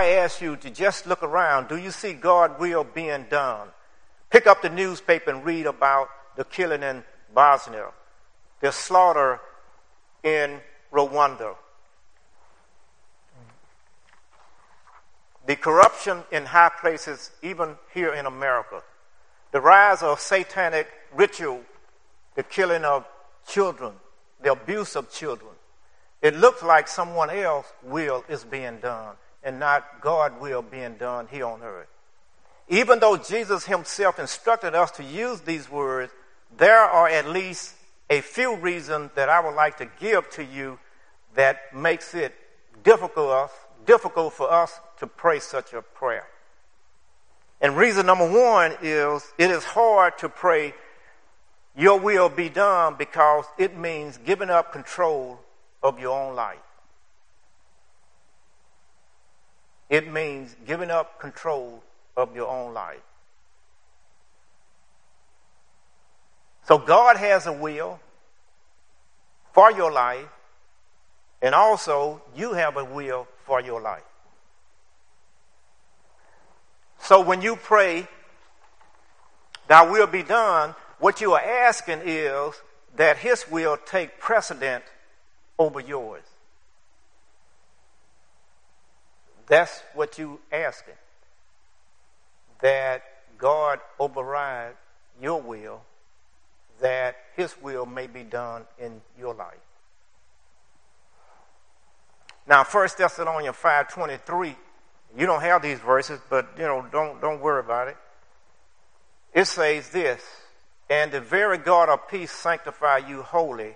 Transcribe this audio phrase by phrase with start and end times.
[0.00, 1.68] I ask you to just look around.
[1.68, 3.68] Do you see God's will being done?
[4.30, 7.88] Pick up the newspaper and read about the killing in Bosnia,
[8.60, 9.40] the slaughter
[10.22, 10.58] in
[10.90, 11.54] Rwanda,
[15.46, 18.82] the corruption in high places, even here in America,
[19.52, 21.60] the rise of satanic ritual,
[22.36, 23.04] the killing of
[23.46, 23.92] children,
[24.40, 25.52] the abuse of children.
[26.22, 31.28] It looks like someone else's will is being done and not God will being done
[31.30, 31.88] here on earth.
[32.68, 36.12] Even though Jesus himself instructed us to use these words,
[36.56, 37.74] there are at least
[38.08, 40.78] a few reasons that I would like to give to you
[41.34, 42.34] that makes it
[42.82, 43.50] difficult,
[43.86, 46.26] difficult for us to pray such a prayer.
[47.60, 50.74] And reason number one is it is hard to pray,
[51.76, 55.40] Your will be done, because it means giving up control
[55.82, 56.58] of your own life.
[59.90, 61.82] It means giving up control
[62.16, 63.02] of your own life.
[66.66, 67.98] So God has a will
[69.52, 70.28] for your life,
[71.42, 74.04] and also you have a will for your life.
[77.00, 78.06] So when you pray,
[79.66, 82.54] Thy will be done, what you are asking is
[82.96, 84.84] that His will take precedent
[85.58, 86.22] over yours.
[89.50, 90.94] That's what you asking.
[92.62, 93.02] That
[93.36, 94.74] God override
[95.20, 95.82] your will,
[96.80, 99.58] that His will may be done in your life.
[102.46, 104.54] Now, 1 Thessalonians 5.23,
[105.18, 107.96] you don't have these verses, but, you know, don't, don't worry about it.
[109.34, 110.22] It says this,
[110.88, 113.74] And the very God of peace sanctify you wholly.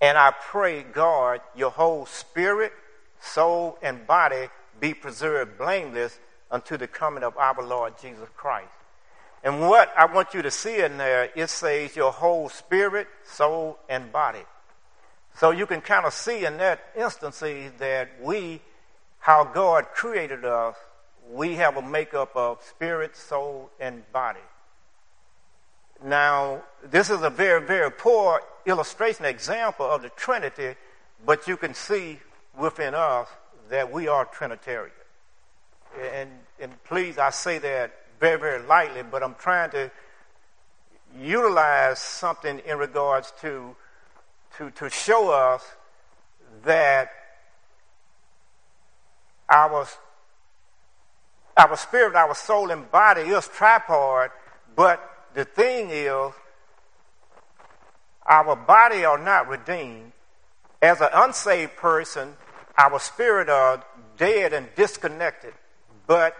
[0.00, 2.72] And I pray, God, your whole spirit,
[3.20, 4.48] soul, and body
[4.80, 6.18] be preserved blameless
[6.50, 8.72] unto the coming of our Lord Jesus Christ.
[9.42, 13.78] And what I want you to see in there, it says your whole spirit, soul,
[13.88, 14.44] and body.
[15.36, 18.60] So you can kind of see in that instance that we,
[19.18, 20.76] how God created us,
[21.30, 24.40] we have a makeup of spirit, soul, and body.
[26.04, 30.74] Now, this is a very, very poor illustration, example of the Trinity,
[31.24, 32.18] but you can see
[32.58, 33.28] within us
[33.68, 34.92] that we are Trinitarian.
[36.12, 36.30] And,
[36.60, 39.90] and please, I say that very, very lightly, but I'm trying to
[41.18, 43.74] utilize something in regards to,
[44.58, 45.64] to, to show us
[46.64, 47.10] that
[49.48, 49.86] our,
[51.56, 54.30] our spirit, our soul, and body is tripod,
[54.76, 55.00] but
[55.34, 56.32] the thing is,
[58.26, 60.12] our body are not redeemed.
[60.82, 62.36] As an unsaved person,
[62.78, 63.84] our spirit are
[64.16, 65.52] dead and disconnected.
[66.06, 66.34] But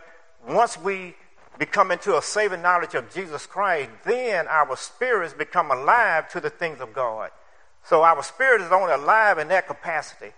[0.49, 1.15] once we
[1.59, 6.49] become into a saving knowledge of Jesus Christ, then our spirits become alive to the
[6.49, 7.31] things of God.
[7.84, 10.33] So our spirit is only alive in that capacity.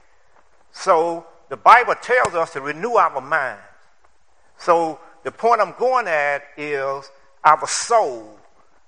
[0.73, 3.63] So the Bible tells us to renew our minds.
[4.59, 7.09] So the point I'm going at is
[7.45, 8.39] our soul.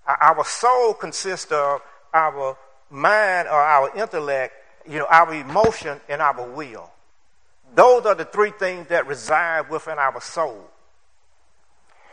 [0.07, 1.81] Our soul consists of
[2.13, 2.57] our
[2.91, 4.55] mind or our intellect,
[4.89, 6.91] you know, our emotion and our will.
[7.75, 10.71] Those are the three things that reside within our soul.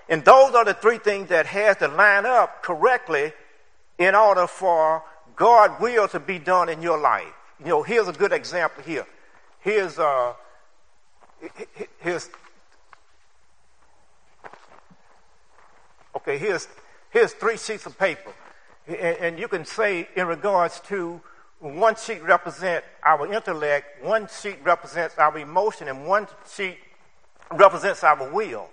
[0.09, 3.31] And those are the three things that has to line up correctly
[3.97, 5.03] in order for
[5.35, 7.31] God's will to be done in your life.
[7.59, 9.05] You know, here's a good example here.
[9.59, 10.33] Here's uh
[11.99, 12.29] here's
[16.15, 16.67] okay, here's
[17.11, 18.33] here's three sheets of paper.
[18.87, 21.21] And, and you can say in regards to
[21.61, 26.77] one sheet represents our intellect, one sheet represents our emotion, and one sheet
[27.51, 28.67] represents our will.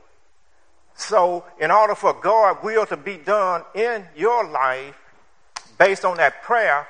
[0.94, 4.96] So, in order for God's will to be done in your life,
[5.78, 6.88] based on that prayer,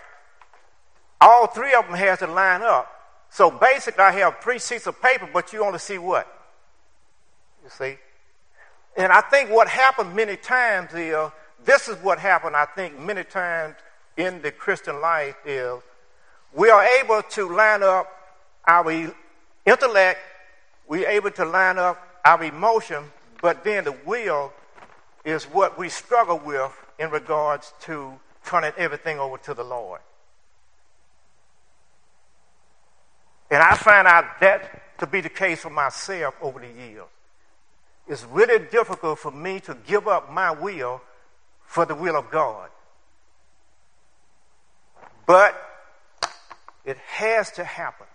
[1.21, 2.91] all three of them has to line up.
[3.31, 6.27] So basically, I have three sheets of paper, but you only see what?
[7.63, 7.97] You see?
[8.97, 11.31] And I think what happened many times is
[11.65, 13.75] this is what happened, I think, many times
[14.17, 15.83] in the Christian life is
[16.53, 18.07] we are able to line up
[18.67, 19.13] our
[19.65, 20.21] intellect,
[20.87, 23.05] we're able to line up our emotion,
[23.41, 24.53] but then the will
[25.25, 28.13] is what we struggle with in regards to
[28.45, 30.01] turning everything over to the Lord.
[33.51, 37.05] And I find out that to be the case for myself over the years.
[38.07, 41.01] It's really difficult for me to give up my will
[41.67, 42.71] for the will of God.
[45.27, 45.55] But
[46.85, 48.07] it has to happen.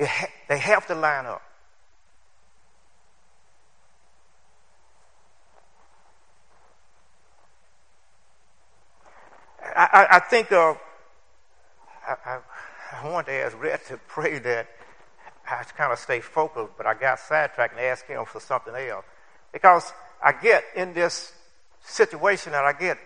[0.00, 1.42] Ha- They have to line up.
[9.62, 10.78] I, I, I think of,
[12.06, 12.38] I, I,
[13.02, 14.68] I want to ask Red to pray that
[15.48, 19.04] I kind of stay focused, but I got sidetracked and asked him for something else.
[19.52, 19.92] Because
[20.22, 21.32] I get in this
[21.82, 22.98] situation that I get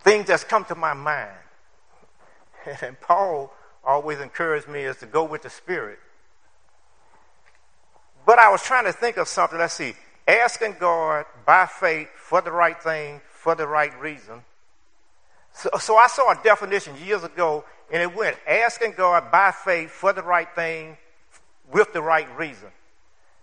[0.00, 1.32] things that's come to my mind.
[2.82, 3.52] And Paul
[3.84, 5.98] always encouraged me is to go with the Spirit.
[8.24, 9.58] But I was trying to think of something.
[9.58, 9.94] Let's see.
[10.28, 14.42] Asking God by faith for the right thing, for the right reason.
[15.52, 19.90] So, so I saw a definition years ago, and it went asking God by faith
[19.90, 20.96] for the right thing,
[21.72, 22.68] with the right reason.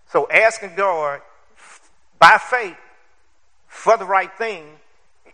[0.06, 1.20] So asking God
[2.18, 2.76] by faith
[3.68, 4.64] for the right thing,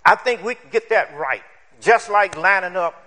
[0.05, 1.43] I think we can get that right.
[1.81, 3.06] Just like lining up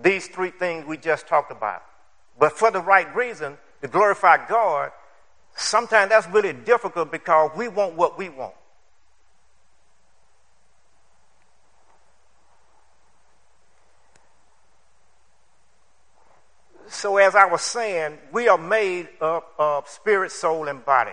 [0.00, 1.82] these three things we just talked about.
[2.38, 4.92] But for the right reason, to glorify God,
[5.54, 8.54] sometimes that's really difficult because we want what we want.
[16.88, 21.12] So, as I was saying, we are made up of spirit, soul, and body.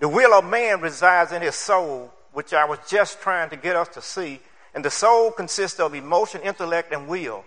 [0.00, 3.76] The will of man resides in his soul, which I was just trying to get
[3.76, 4.40] us to see.
[4.78, 7.44] And the soul consists of emotion, intellect, and will.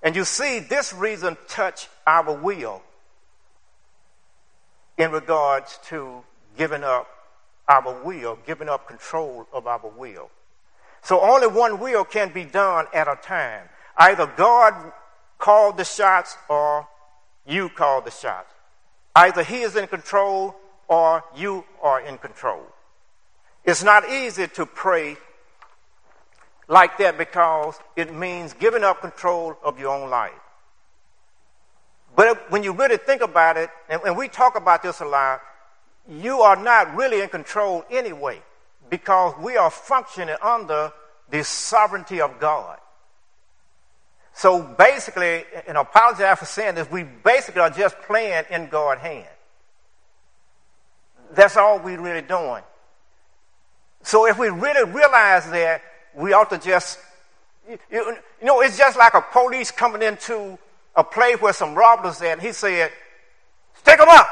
[0.00, 2.82] And you see, this reason touch our will
[4.96, 6.22] in regards to
[6.56, 7.08] giving up
[7.66, 10.30] our will, giving up control of our will.
[11.02, 13.68] So only one will can be done at a time.
[13.96, 14.92] Either God
[15.38, 16.86] called the shots or
[17.44, 18.54] you call the shots.
[19.16, 20.54] Either he is in control
[20.86, 22.62] or you are in control.
[23.64, 25.16] It's not easy to pray
[26.68, 30.32] like that because it means giving up control of your own life.
[32.14, 35.40] But when you really think about it, and, and we talk about this a lot,
[36.08, 38.40] you are not really in control anyway
[38.88, 40.92] because we are functioning under
[41.30, 42.78] the sovereignty of God.
[44.32, 49.28] So basically, and apologize for saying this, we basically are just playing in God's hand.
[51.32, 52.62] That's all we're really doing.
[54.02, 55.82] So if we really realize that,
[56.16, 56.98] we ought to just,
[57.68, 60.58] you, you know, it's just like a police coming into
[60.94, 62.90] a place where some robbers at, and he said,
[63.84, 64.28] "Take them up,"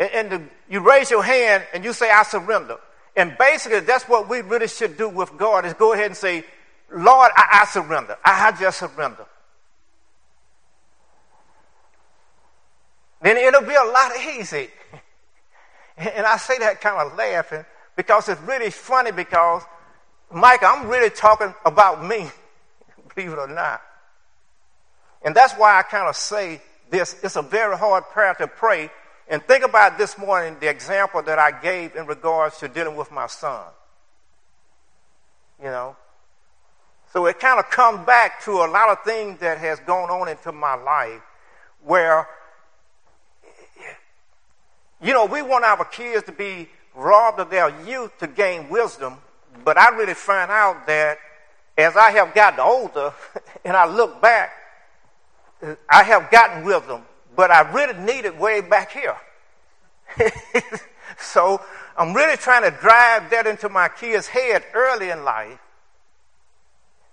[0.00, 2.76] and, and the, you raise your hand and you say, "I surrender."
[3.14, 6.44] And basically, that's what we really should do with God: is go ahead and say,
[6.92, 8.16] "Lord, I, I surrender.
[8.24, 9.26] I, I just surrender."
[13.22, 14.68] then it'll be a lot easy.
[15.96, 17.66] And I say that kind of laughing
[17.96, 19.62] because it's really funny because,
[20.32, 22.30] Mike, I'm really talking about me,
[23.14, 23.82] believe it or not.
[25.24, 27.16] And that's why I kind of say this.
[27.22, 28.90] It's a very hard prayer to pray.
[29.28, 33.10] And think about this morning the example that I gave in regards to dealing with
[33.12, 33.64] my son.
[35.60, 35.96] You know?
[37.12, 40.28] So it kind of comes back to a lot of things that has gone on
[40.28, 41.20] into my life
[41.84, 42.26] where
[45.02, 49.18] you know, we want our kids to be robbed of their youth to gain wisdom,
[49.64, 51.18] but I really find out that
[51.76, 53.12] as I have gotten older
[53.64, 54.52] and I look back,
[55.88, 57.02] I have gotten wisdom,
[57.36, 59.16] but I really need it way back here.
[61.18, 61.60] so
[61.96, 65.58] I'm really trying to drive that into my kids' head early in life.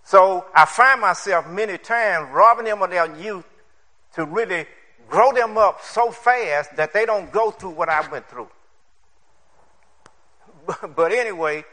[0.03, 3.46] So I find myself many times robbing them of their youth
[4.13, 4.65] to really
[5.08, 8.50] grow them up so fast that they don't go through what I went through.
[10.96, 11.63] But anyway,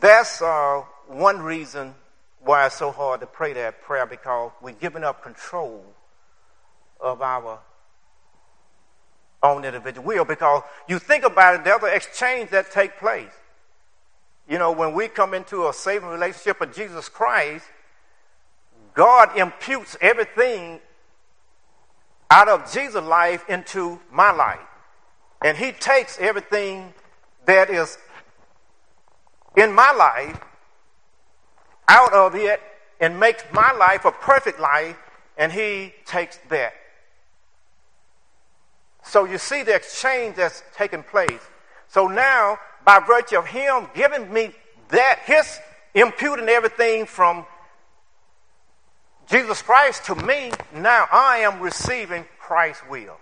[0.00, 1.94] that's uh, one reason
[2.40, 5.84] why it's so hard to pray that prayer because we're giving up control
[7.00, 7.60] of our
[9.42, 10.24] own individual will.
[10.24, 13.32] Because you think about it, there's an exchange that takes place.
[14.48, 17.64] You know, when we come into a saving relationship with Jesus Christ,
[18.94, 20.80] God imputes everything
[22.30, 24.58] out of Jesus' life into my life.
[25.42, 26.94] And he takes everything
[27.44, 27.98] that is
[29.56, 30.38] in my life
[31.88, 32.60] out of it
[33.00, 34.96] and makes my life a perfect life,
[35.36, 36.72] and he takes that.
[39.02, 41.40] So you see the exchange that's taking place.
[41.88, 44.52] So now, by virtue of him giving me
[44.88, 45.58] that, his
[45.94, 47.46] imputing everything from
[49.28, 53.18] Jesus Christ to me, now I am receiving Christ's will.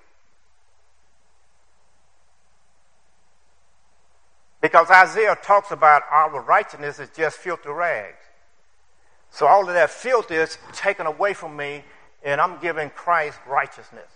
[4.64, 8.16] Because Isaiah talks about our righteousness is just filthy rags.
[9.28, 11.85] So all of that filth is taken away from me,
[12.23, 14.09] and I'm giving Christ righteousness.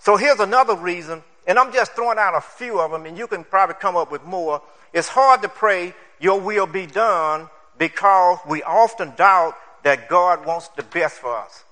[0.00, 3.26] So here's another reason, and I'm just throwing out a few of them, and you
[3.26, 4.60] can probably come up with more.
[4.92, 10.68] It's hard to pray, Your will be done, because we often doubt that God wants
[10.76, 11.63] the best for us.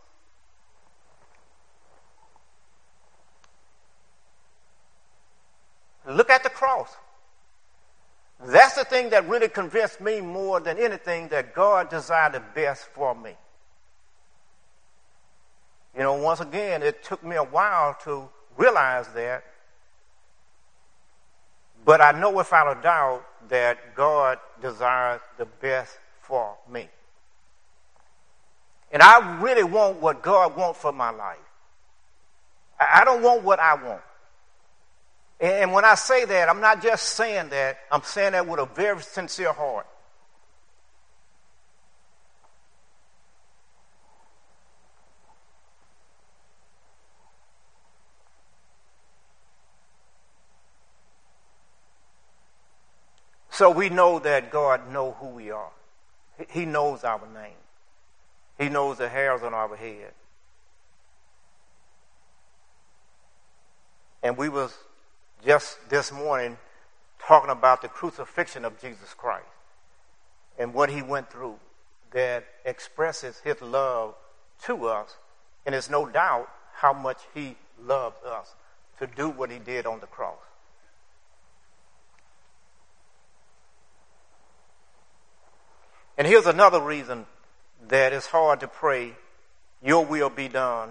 [6.07, 6.95] Look at the cross.
[8.45, 12.87] That's the thing that really convinced me more than anything that God desired the best
[12.87, 13.37] for me.
[15.95, 19.45] You know, once again, it took me a while to realize that.
[21.85, 26.89] But I know without a doubt that God desires the best for me.
[28.91, 31.39] And I really want what God wants for my life.
[32.79, 34.03] I don't want what I want.
[35.43, 38.67] And when I say that, I'm not just saying that, I'm saying that with a
[38.67, 39.89] very sincere heart.
[53.51, 55.71] So we know that God knows who we are.
[56.51, 57.53] He knows our name.
[58.59, 60.13] He knows the hairs on our head.
[64.23, 64.73] And we was
[65.45, 66.57] just this morning
[67.19, 69.47] talking about the crucifixion of Jesus Christ
[70.59, 71.57] and what he went through
[72.13, 74.15] that expresses his love
[74.65, 75.17] to us.
[75.65, 78.55] And there's no doubt how much he loved us
[78.99, 80.37] to do what he did on the cross.
[86.19, 87.27] And here's another reason
[87.89, 89.15] that it's hard to pray,
[89.83, 90.91] Your will be done,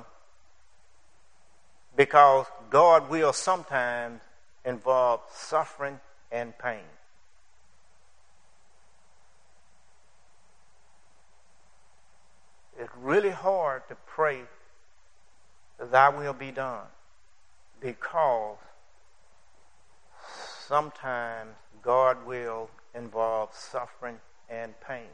[1.95, 4.19] because God will sometimes
[4.65, 5.99] involve suffering
[6.31, 6.79] and pain.
[12.79, 14.41] It's really hard to pray
[15.91, 16.85] thy will be done
[17.79, 18.57] because
[20.67, 21.51] sometimes
[21.81, 24.17] God will involve suffering
[24.49, 25.09] and pain.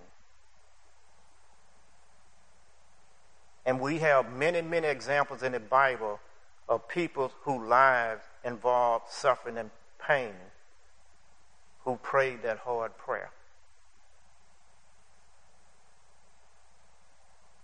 [3.65, 6.19] And we have many, many examples in the Bible
[6.69, 10.33] of people whose lives involved suffering and pain
[11.83, 13.29] who prayed that hard prayer.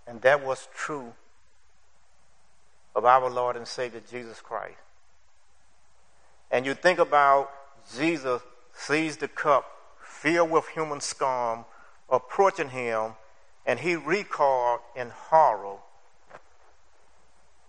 [0.05, 1.13] And that was true
[2.95, 4.75] of our Lord and Savior Jesus Christ.
[6.51, 7.49] And you think about
[7.97, 8.41] Jesus
[8.73, 9.65] sees the cup
[10.03, 11.65] filled with human scum
[12.09, 13.13] approaching him,
[13.65, 15.77] and he recoiled in horror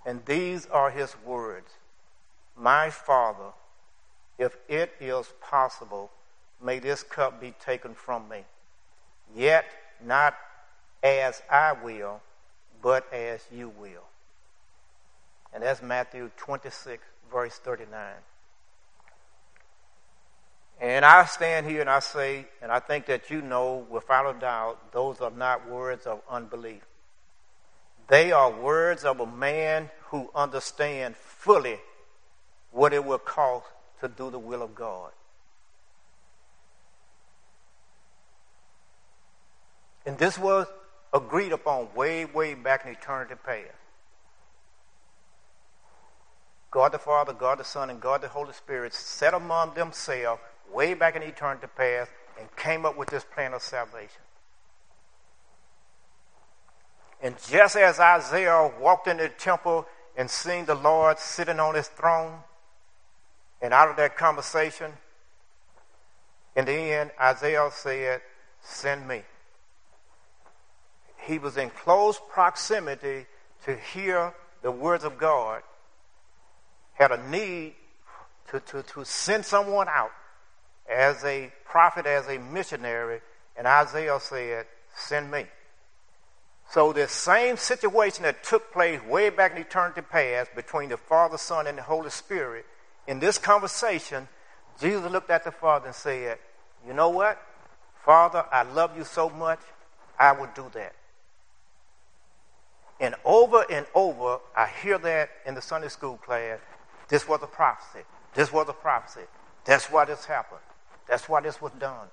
[0.04, 1.70] and these are his words
[2.56, 3.52] My Father,
[4.38, 6.10] if it is possible,
[6.62, 8.44] may this cup be taken from me.
[9.34, 9.64] Yet
[10.04, 10.34] not
[11.02, 12.20] as I will,
[12.82, 14.04] but as you will.
[15.52, 18.14] And that's Matthew 26, verse 39.
[20.80, 24.38] And I stand here and I say, and I think that you know without a
[24.38, 26.82] doubt, those are not words of unbelief.
[28.08, 31.78] They are words of a man who understands fully
[32.74, 33.66] what it will cost
[34.00, 35.12] to do the will of God.
[40.04, 40.66] And this was
[41.14, 43.70] agreed upon way, way back in eternity past.
[46.70, 50.94] God the Father, God the Son, and God the Holy Spirit set among themselves way
[50.94, 54.20] back in eternity past and came up with this plan of salvation.
[57.22, 61.86] And just as Isaiah walked into the temple and seen the Lord sitting on his
[61.86, 62.40] throne,
[63.64, 64.92] and out of that conversation,
[66.54, 68.20] in the end, Isaiah said,
[68.60, 69.22] Send me.
[71.22, 73.24] He was in close proximity
[73.64, 75.62] to hear the words of God,
[76.92, 77.72] had a need
[78.50, 80.12] to, to, to send someone out
[80.86, 83.22] as a prophet, as a missionary,
[83.56, 85.46] and Isaiah said, Send me.
[86.68, 91.38] So, this same situation that took place way back in eternity past between the Father,
[91.38, 92.66] Son, and the Holy Spirit,
[93.06, 94.28] in this conversation,
[94.80, 96.38] Jesus looked at the Father and said,
[96.86, 97.40] You know what?
[98.04, 99.60] Father, I love you so much,
[100.18, 100.94] I will do that.
[103.00, 106.58] And over and over, I hear that in the Sunday school class.
[107.08, 108.04] This was a prophecy.
[108.34, 109.26] This was a prophecy.
[109.64, 110.60] That's why this happened.
[111.08, 112.08] That's why this was done.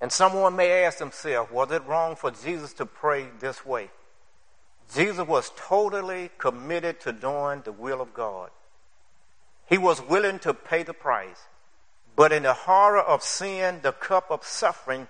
[0.00, 3.90] And someone may ask themselves, was it wrong for Jesus to pray this way?
[4.94, 8.50] Jesus was totally committed to doing the will of God.
[9.68, 11.40] He was willing to pay the price.
[12.14, 15.08] But in the horror of sin, the cup of suffering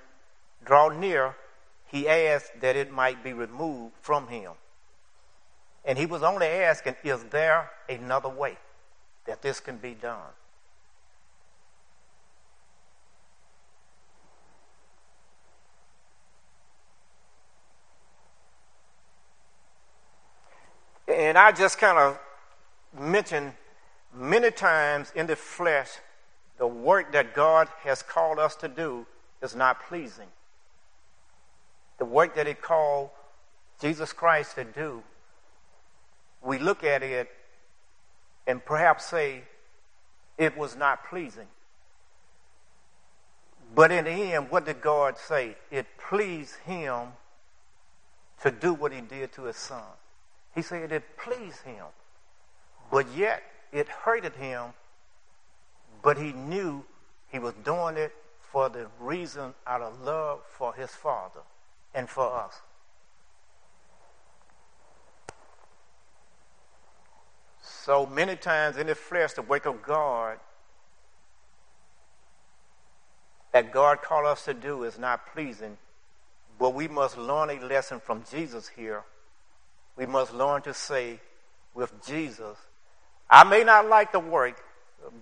[0.64, 1.36] draw near,
[1.86, 4.52] he asked that it might be removed from him.
[5.84, 8.56] And he was only asking, is there another way
[9.26, 10.32] that this can be done?
[21.16, 22.18] And I just kind of
[23.00, 23.54] mentioned
[24.14, 25.88] many times in the flesh
[26.58, 29.06] the work that God has called us to do
[29.40, 30.28] is not pleasing.
[31.96, 33.08] The work that He called
[33.80, 35.02] Jesus Christ to do,
[36.42, 37.30] we look at it
[38.46, 39.44] and perhaps say
[40.36, 41.48] it was not pleasing.
[43.74, 45.56] But in the end, what did God say?
[45.70, 47.08] It pleased Him
[48.42, 49.82] to do what He did to His Son.
[50.56, 51.84] He said it pleased Him,
[52.90, 54.72] but yet it hurted Him
[56.06, 56.84] but he knew
[57.32, 61.40] he was doing it for the reason out of love for his father
[61.92, 62.60] and for us.
[67.60, 70.38] So many times in the flesh, the work of God
[73.52, 75.76] that God called us to do is not pleasing,
[76.56, 79.02] but we must learn a lesson from Jesus here.
[79.96, 81.20] We must learn to say
[81.74, 82.56] with Jesus,
[83.28, 84.62] I may not like the work,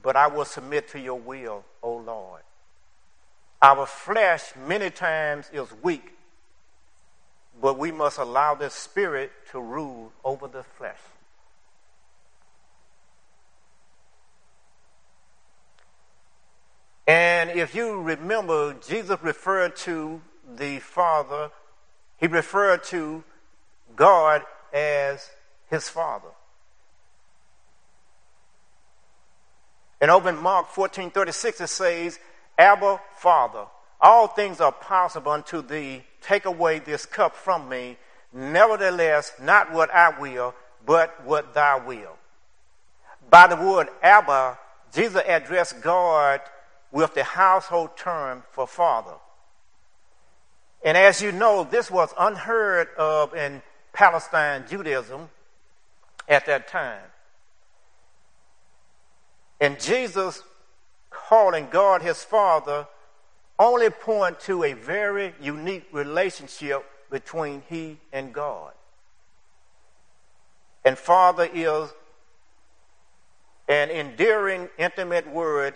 [0.03, 2.43] but I will submit to your will, O Lord.
[3.63, 6.13] Our flesh many times is weak,
[7.61, 10.99] but we must allow the Spirit to rule over the flesh.
[17.07, 20.21] And if you remember, Jesus referred to
[20.57, 21.51] the Father,
[22.17, 23.25] he referred to
[23.95, 24.43] God
[24.75, 25.31] as
[25.71, 26.29] his Father.
[30.03, 32.19] In over in Mark 14 36, it says,
[32.59, 33.65] Abba, Father,
[34.01, 36.05] all things are possible unto thee.
[36.21, 37.97] Take away this cup from me.
[38.33, 42.17] Nevertheless, not what I will, but what thou will.
[43.31, 44.59] By the word Abba,
[44.93, 46.41] Jesus addressed God
[46.93, 49.15] with the household term for father.
[50.85, 53.63] And as you know, this was unheard of in
[53.95, 55.31] Palestine Judaism
[56.29, 57.03] at that time.
[59.61, 60.43] And Jesus
[61.11, 62.87] calling God his Father
[63.59, 68.73] only point to a very unique relationship between he and God.
[70.85, 71.89] And Father is
[73.69, 75.75] an endearing, intimate word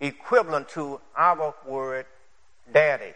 [0.00, 2.06] equivalent to our word
[2.72, 3.12] daddy.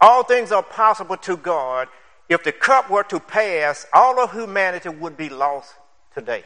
[0.00, 1.88] All things are possible to God
[2.28, 5.72] if the cup were to pass, all of humanity would be lost
[6.14, 6.44] today.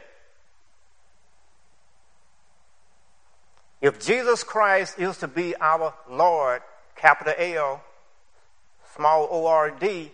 [3.81, 6.61] If Jesus Christ is to be our Lord,
[6.95, 7.83] capital L,
[8.95, 10.09] small O R D,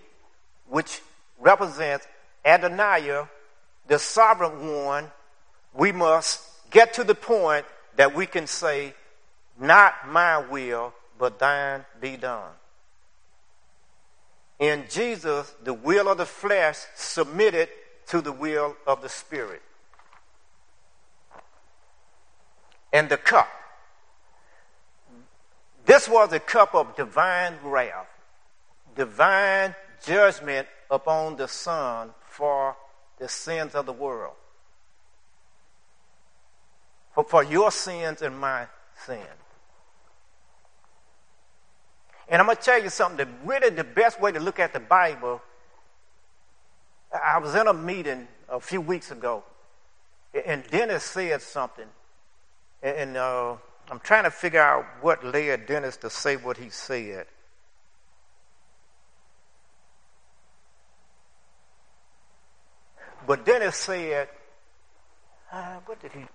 [0.67, 1.01] which
[1.39, 2.07] represents
[2.43, 3.25] Adonai,
[3.87, 5.11] the sovereign one,
[5.75, 8.95] we must get to the point that we can say,
[9.59, 12.49] Not my will, but thine be done.
[14.59, 17.69] In Jesus, the will of the flesh submitted
[18.07, 19.61] to the will of the Spirit.
[22.91, 23.47] And the cup.
[25.85, 28.07] This was a cup of divine wrath,
[28.95, 29.73] divine
[30.05, 32.75] judgment upon the Son for
[33.17, 34.33] the sins of the world.
[37.13, 38.67] For, for your sins and my
[39.05, 39.25] sins.
[42.29, 44.71] And I'm going to tell you something that really the best way to look at
[44.71, 45.41] the Bible.
[47.11, 49.43] I was in a meeting a few weeks ago,
[50.45, 51.87] and Dennis said something.
[52.83, 53.55] And uh,
[53.89, 57.25] I'm trying to figure out what led Dennis to say what he said.
[63.25, 64.29] But Dennis said,
[65.51, 66.25] uh, what did he?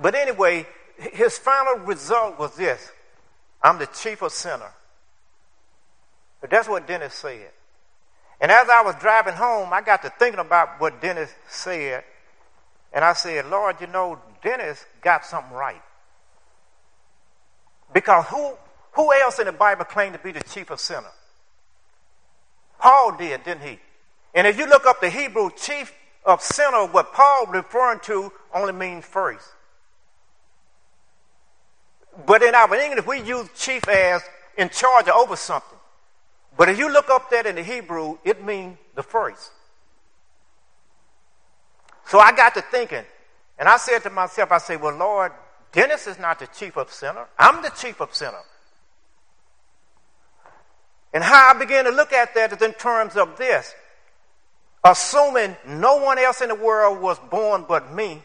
[0.00, 2.90] But anyway, his final result was this
[3.62, 4.72] I'm the chief of sinner.
[6.40, 7.50] But that's what Dennis said.
[8.40, 12.04] And as I was driving home, I got to thinking about what Dennis said.
[12.92, 15.82] And I said, Lord, you know, Dennis got something right.
[17.92, 18.52] Because who,
[18.92, 21.06] who else in the Bible claimed to be the chief of sinners?
[22.78, 23.78] Paul did, didn't he?
[24.34, 25.92] And if you look up the Hebrew chief
[26.24, 29.46] of sinner, what Paul referring to only means first.
[32.26, 34.22] But in our English, we use chief as
[34.56, 35.77] in charge or over something.
[36.58, 39.52] But if you look up that in the Hebrew, it means the first.
[42.08, 43.04] So I got to thinking,
[43.58, 45.30] and I said to myself, I said, well, Lord,
[45.70, 47.26] Dennis is not the chief of sinner.
[47.38, 48.40] I'm the chief of sinner.
[51.14, 53.72] And how I began to look at that is in terms of this.
[54.82, 58.22] Assuming no one else in the world was born but me,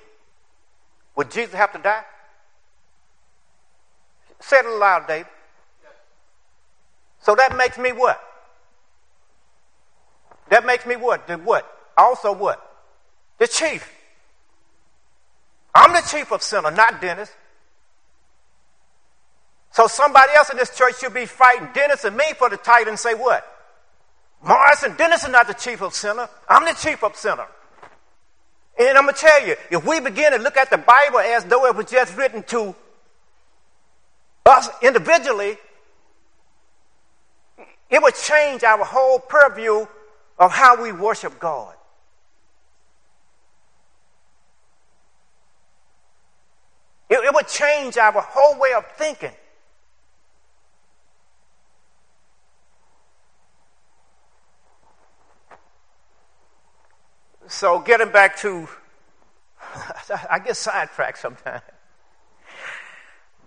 [1.15, 2.03] would Jesus have to die?
[4.39, 5.27] Say it aloud, David.
[7.23, 8.21] So that makes me what?
[10.53, 11.25] That makes me what?
[11.25, 11.65] The what?
[11.97, 12.61] Also what?
[13.39, 13.91] The chief.
[15.73, 17.31] I'm the chief of sinner, not Dennis.
[19.71, 22.89] So somebody else in this church should be fighting Dennis and me for the title
[22.89, 23.43] and say what?
[24.43, 26.29] Morrison, Dennis is not the chief of sinner.
[26.47, 27.47] I'm the chief of sinner.
[28.77, 31.45] And I'm going to tell you, if we begin to look at the Bible as
[31.45, 32.75] though it was just written to
[34.45, 35.57] us individually,
[37.89, 39.87] it would change our whole purview
[40.37, 41.75] of how we worship God.
[47.09, 49.31] It, it would change our whole way of thinking.
[57.47, 58.67] So, getting back to,
[60.29, 61.61] I get sidetracked sometimes.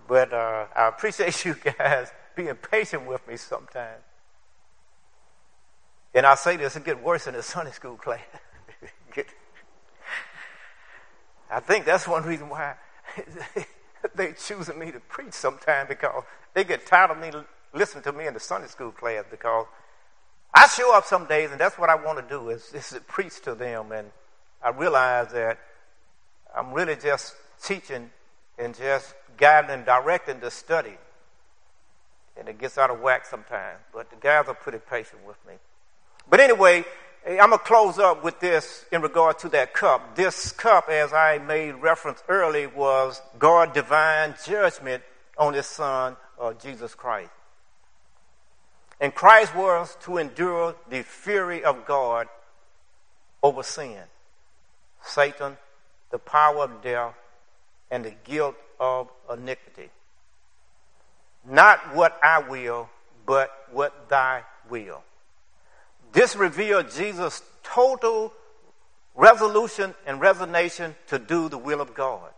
[0.06, 4.05] But uh, I appreciate you guys being patient with me sometimes.
[6.16, 8.20] And I say this, it get worse in the Sunday school class.
[11.50, 12.74] I think that's one reason why
[14.14, 16.24] they're choosing me to preach sometimes because
[16.54, 17.32] they get tired of me
[17.74, 19.66] listening to me in the Sunday school class because
[20.54, 23.00] I show up some days and that's what I want to do is, is to
[23.00, 24.10] preach to them and
[24.62, 25.58] I realize that
[26.56, 28.08] I'm really just teaching
[28.58, 30.96] and just guiding and directing the study.
[32.38, 35.56] And it gets out of whack sometimes, but the guys are pretty patient with me.
[36.28, 36.84] But anyway,
[37.26, 40.16] I'm going to close up with this in regard to that cup.
[40.16, 45.02] This cup, as I made reference early, was God's divine judgment
[45.36, 47.30] on his son, uh, Jesus Christ.
[49.00, 52.28] And Christ was to endure the fury of God
[53.42, 53.98] over sin,
[55.04, 55.56] Satan,
[56.10, 57.14] the power of death,
[57.90, 59.90] and the guilt of iniquity.
[61.44, 62.88] Not what I will,
[63.26, 65.02] but what thy will.
[66.16, 68.32] This revealed Jesus' total
[69.14, 72.30] resolution and resignation to do the will of God.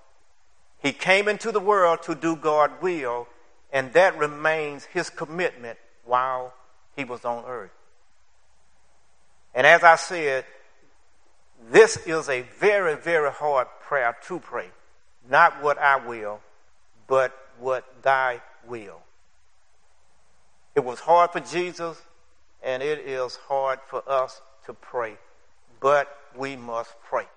[0.83, 3.29] He came into the world to do God's will,
[3.73, 6.53] and that remains his commitment while
[6.97, 7.71] he was on earth.
[9.55, 10.45] And as I said,
[11.71, 14.71] this is a very, very hard prayer to pray.
[15.31, 16.41] Not what I will,
[17.07, 19.03] but what thy will.
[20.75, 22.03] It was hard for Jesus
[22.63, 25.15] and it is hard for us to pray,
[25.81, 27.29] but we must pray.